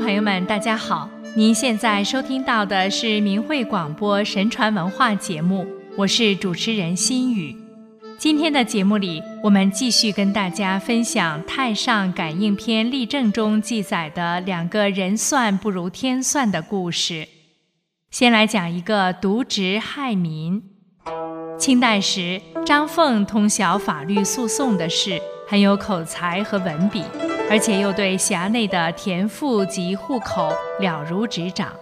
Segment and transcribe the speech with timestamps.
[0.00, 1.08] 朋友们，大家好！
[1.36, 7.56] 您现在收听到的是明慧广播神传文化节目，我是主持人心雨。
[8.18, 17.28] 今天的节目里，我们继续跟大家分享《太上感应篇例证》中记载的两个人算不如天算的故事。
[18.10, 20.62] 先来讲一个渎职害民。
[21.58, 27.04] 清代时，张凤通晓法律诉讼的事，很有口才和文笔。
[27.50, 31.72] 而且又对辖内的田赋及户口了如指掌，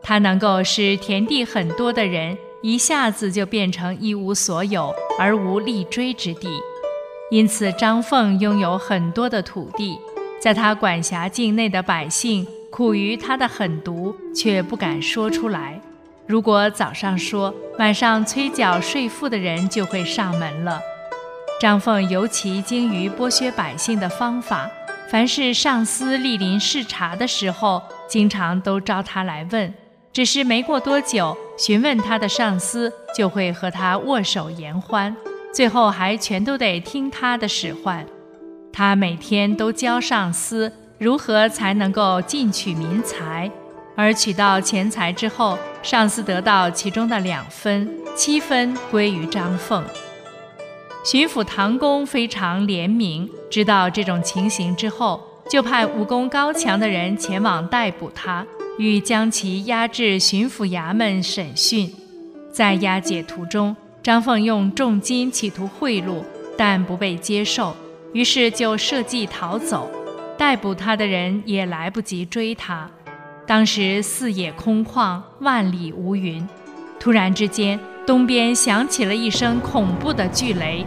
[0.00, 6.48] 他能够使田地很多的人一下子就变成一无所有而无立锥之地。
[7.30, 9.98] 因此，张凤拥有很多的土地，
[10.40, 15.78] 在他管辖境内的百姓苦于他的狠毒，却不敢说出来。
[16.26, 20.80] 如果早上说，晚上催缴税赋的人就会上门了。
[21.60, 24.70] 张凤尤其精于剥削百姓的方法。
[25.10, 29.72] 凡是上司莅临视察的时候，经常都招他来问。
[30.12, 35.16] 只是没过多久，询问他的上司就会和他握手言欢，
[35.54, 38.04] 最后还全都得听他的使唤。
[38.72, 43.50] 他每天都教上司如何才能够进取民财，
[43.96, 49.82] 而取到钱财之后，上司得到其中的两分，七分归于张凤。
[51.04, 58.44] 巡抚唐公非常怜悯，知道这种情形之后，就派武功高强的人前往逮捕他，
[58.78, 61.90] 欲将其押至巡抚衙门审讯。
[62.52, 66.22] 在押解途中，张凤用重金企图贿赂，
[66.56, 67.74] 但不被接受，
[68.12, 69.90] 于是就设计逃走。
[70.36, 72.90] 逮捕他的人也来不及追他。
[73.46, 76.46] 当时四野空旷，万里无云，
[77.00, 77.78] 突然之间。
[78.08, 80.82] 东边响起了一声恐怖的巨雷，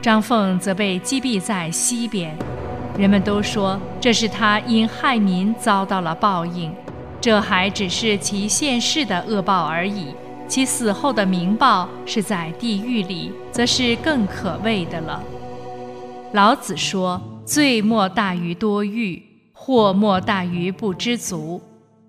[0.00, 2.34] 张凤则被击毙在西边。
[2.96, 6.74] 人们都说这是他因害民遭到了报应，
[7.20, 10.14] 这还只是其现世的恶报而已。
[10.48, 15.22] 其死后的名报是在地狱里，则是更可畏的了。
[16.32, 21.60] 老子说：“罪莫大于多欲，祸莫大于不知足。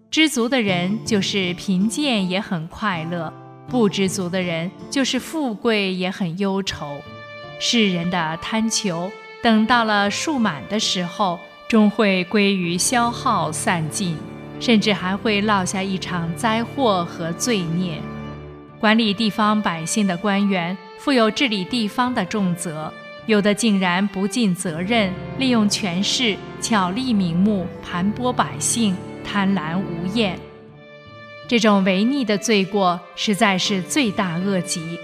[0.10, 3.34] 知足的人就是贫贱也很快乐。”
[3.68, 7.02] 不知足的人，就是富贵也很忧愁。
[7.60, 14.18] 世人的贪求，等到了数满的时候，终会归于消耗散尽，
[14.60, 18.00] 甚至还会落下一场灾祸和罪孽。
[18.80, 22.94] 管理地方百姓的官员，负有治理地方的重责，
[23.26, 30.38] 有的竟然不尽责任，利用权势，巧立名目，盘剥百姓，贪婪无厌。
[31.48, 34.98] 这种违逆的罪过实在是罪大恶极，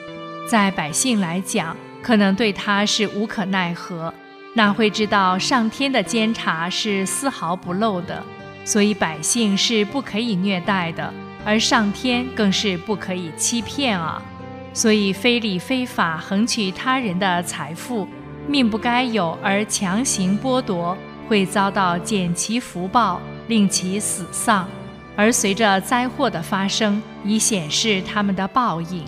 [0.48, 4.14] 在百姓来讲，可能对他是无可奈何，
[4.54, 8.24] 哪会知道上天的监察是丝毫不漏的，
[8.64, 11.14] 所以百姓是不可以虐待的，
[11.46, 14.22] 而上天更是不可以欺骗啊！
[14.74, 18.08] 所以非礼非法横取他人的财富，
[18.48, 20.98] 命不该有而强行剥夺，
[21.28, 24.68] 会遭到减其福报，令其死丧。
[25.20, 29.04] 而随着灾祸的发生，以显示他们的报应。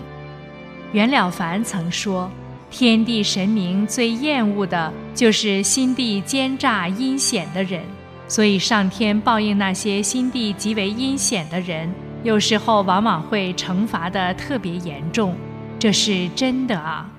[0.92, 2.30] 袁了凡曾说
[2.70, 7.82] ：“天地神明最厌恶的就是心地奸诈阴险的人，
[8.28, 11.90] 所以上天报应那些心地极为阴险的人，
[12.22, 15.34] 有时候往往会惩罚的特别严重，
[15.78, 17.10] 这是真的啊。”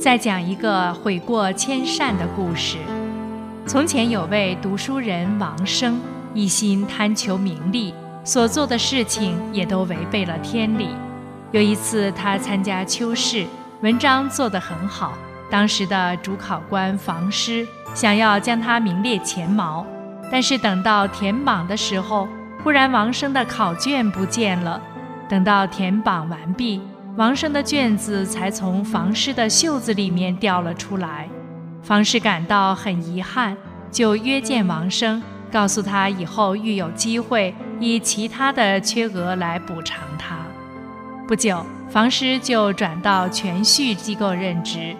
[0.00, 2.78] 再讲一个悔过迁善的故事。
[3.66, 6.00] 从前有位读书人王生。
[6.36, 10.90] 一心贪求名利，所做的事情也都违背了天理。
[11.50, 13.46] 有一次，他参加秋试，
[13.80, 15.14] 文章做得很好，
[15.48, 19.86] 当时的主考官房师想要将他名列前茅。
[20.30, 22.28] 但是等到填榜的时候，
[22.62, 24.78] 忽然王生的考卷不见了。
[25.30, 26.82] 等到填榜完毕，
[27.16, 31.28] 王生的卷子才从房师的袖子里面掉了出来。
[31.82, 33.56] 房师感到很遗憾，
[33.90, 35.22] 就约见王生。
[35.50, 40.38] 告诉他以后遇有机会以其他的缺额来补偿他。
[41.26, 44.94] 不久，房师就转到全序机构任职。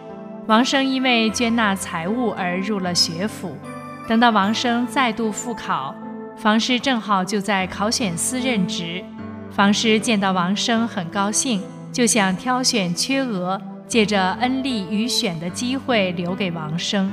[0.47, 3.57] 王生因为捐纳财物而入了学府。
[4.09, 5.95] 等到王生再度复考，
[6.37, 9.05] 房师正好就在考选司任职。
[9.51, 11.61] 房师见到王生很高兴，
[11.93, 17.13] 就想挑选缺额，借着恩利与选的机会留给王生。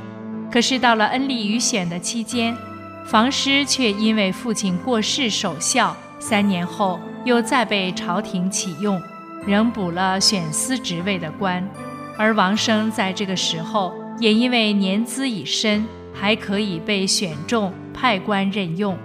[0.51, 2.55] 可是到了恩利与选的期间，
[3.05, 9.01] 房师却因为父亲过世守孝，三年后又再被朝廷启用，
[9.45, 11.67] 仍补了选司职位的官。
[12.17, 18.97] 而王生在这个时候也因为年资已深，还可以被选中派官任用。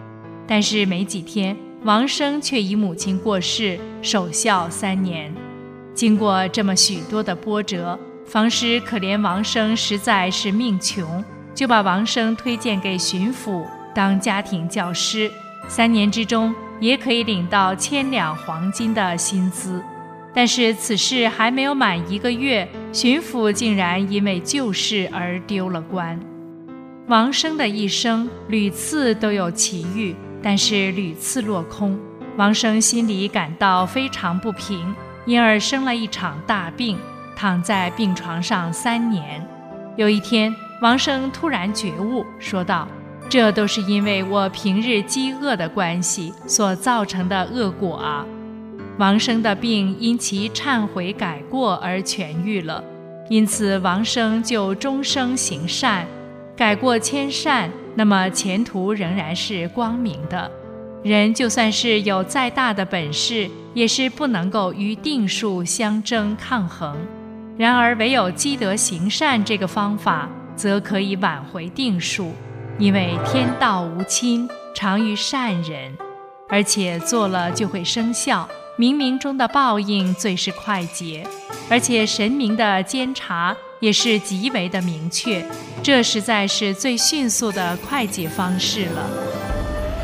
[0.47, 5.35] 但是没几天，王生却以母亲过世，守孝三年。
[5.93, 11.25] 经过这么许多的波折，房师可怜王生实在是命穷，
[11.55, 13.65] 就把王生推荐给巡抚
[13.99, 15.29] 当家庭教师，
[15.67, 19.83] 三年之中也可以领到千两黄金的薪资。
[20.33, 26.17] 但是此事还没有满一个月，巡抚竟然因为旧事而丢了官。
[27.09, 31.99] 王生的一生屡次都有奇遇，但是屡次落空。
[32.37, 34.94] 王生心里感到非常不平。
[35.27, 36.97] 因而生了一场大病，
[37.35, 39.44] 躺在病床上三年。
[39.97, 42.89] 有一天，王生突然觉悟，说道
[43.29, 48.25] ：“这都是因为我平日饥饿的关系所造成的恶果啊！”
[48.99, 52.83] 王生的病因其忏悔改过而痊愈了，
[53.29, 56.07] 因此王生就终生行善，
[56.57, 60.51] 改过迁善，那么前途仍然是光明的。
[61.05, 66.97] 人就算是有再大的本事，也是不能够与定数相争抗衡。
[67.57, 72.33] 然而，唯有积德行善这个方法，则可以挽回定数。
[72.79, 75.99] 因为天道无亲，常于善人，
[76.49, 78.49] 而且做了就会生效。
[78.79, 81.27] 冥冥中的报应最是快捷，
[81.69, 85.45] 而且神明的监察也是极为的明确。
[85.83, 89.11] 这实在是最迅速的快捷方式了。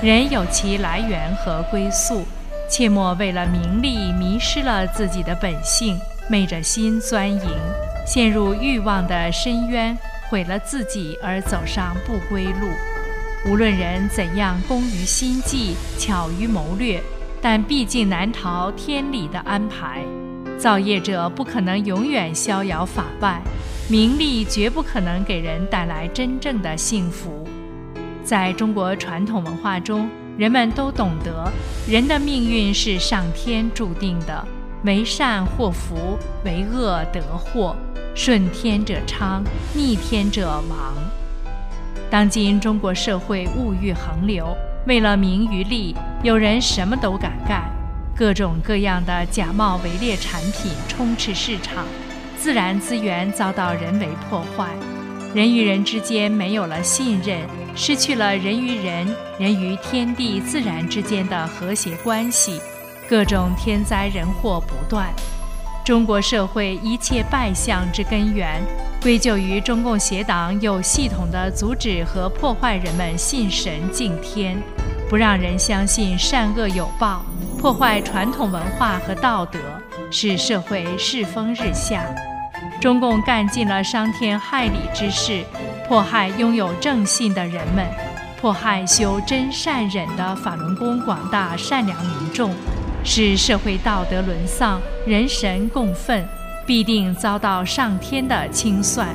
[0.02, 2.24] 人有其来源和归宿，
[2.68, 5.96] 切莫为了名利迷失了自己的本性，
[6.28, 7.50] 昧着心钻营，
[8.04, 9.96] 陷入欲望的深渊，
[10.34, 12.68] 毁了自己而走上不归路。
[13.48, 17.00] 无论人怎样工于心计、巧于谋略，
[17.40, 20.02] 但毕竟难逃天理的安排。
[20.58, 23.40] 造业者不可能永远逍遥法外，
[23.88, 27.46] 名利绝不可能给人带来真正的幸福。
[28.24, 31.48] 在中国传统文化中，人们都懂得，
[31.88, 34.44] 人的命运是上天注定的，
[34.82, 37.76] 为善祸福，为恶得祸，
[38.16, 39.42] 顺天者昌，
[39.74, 40.94] 逆天者亡。
[42.08, 44.56] 当今中国社会物欲横流，
[44.86, 47.68] 为了名与利，有人什么都敢干，
[48.16, 51.84] 各种各样的假冒伪劣产品充斥市场，
[52.38, 54.68] 自然资源遭到人为破坏。
[55.34, 57.40] 人与人之间没有了信任，
[57.74, 59.08] 失去了人与人、
[59.40, 62.60] 人与天地自然之间的和谐关系，
[63.08, 65.12] 各种天灾人祸不断。
[65.84, 68.58] 中国社会一切败相之根源，
[69.02, 74.56] 归咎于中共邪党有系统的阻止和破坏人们信神敬天，
[75.10, 77.22] 不让人相信善恶有报，
[77.58, 79.58] 破坏传统文化和道德，
[80.10, 82.02] 使社会世风日下。
[82.80, 85.44] 中共干尽了伤天害理之事，
[85.86, 87.86] 迫害拥有正信的人们，
[88.40, 92.54] 迫害修真善忍的法轮功广大善良民众，
[93.04, 96.26] 使社会道德沦丧，人神共愤，
[96.66, 99.14] 必定遭到上天的清算。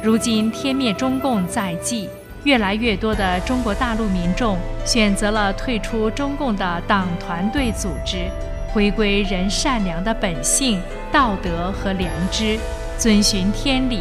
[0.00, 2.08] 如今天灭中共在即，
[2.44, 8.28] 越来越多的中国大陆民众选择了退出中共的党团队组织，
[8.72, 10.80] 回归人善良的本性、
[11.10, 12.56] 道德和良知。
[12.96, 14.00] 遵循天理，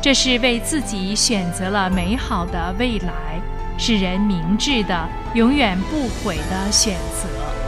[0.00, 3.40] 这是为自己选择了美好的未来，
[3.78, 7.61] 是人明智的、永远不悔的选择。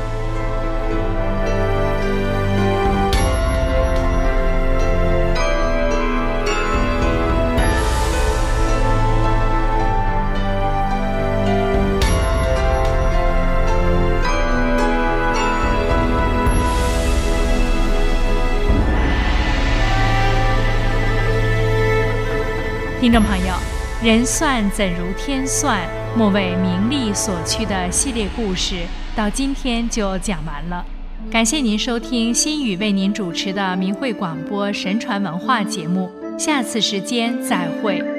[23.04, 23.52] 听众朋友，
[24.02, 25.78] 人算怎如天算，
[26.16, 28.76] 莫为名利所趋的系列故事
[29.14, 30.82] 到今天就讲完了。
[31.30, 38.13] 感谢您收听心语为您主持的明慧广播神传文化节目，下次时间再会。